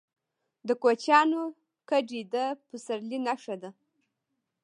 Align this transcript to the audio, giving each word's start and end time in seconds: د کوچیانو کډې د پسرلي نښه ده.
د 0.67 0.69
کوچیانو 0.81 1.43
کډې 1.89 2.21
د 2.33 2.35
پسرلي 2.67 3.19
نښه 3.27 3.55
ده. 3.61 3.71